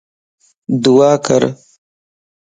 دعا 0.83 1.11
ڪر 1.25 1.43